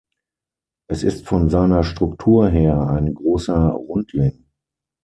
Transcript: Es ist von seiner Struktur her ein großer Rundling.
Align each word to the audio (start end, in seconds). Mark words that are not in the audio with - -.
Es 0.89 1.03
ist 1.03 1.27
von 1.27 1.49
seiner 1.51 1.83
Struktur 1.83 2.49
her 2.49 2.87
ein 2.89 3.13
großer 3.13 3.67
Rundling. 3.69 4.47